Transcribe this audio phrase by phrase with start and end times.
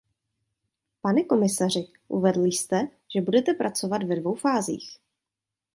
[1.01, 4.97] Pane komisaři, uvedl jste, že budete pracovat ve dvou fázích.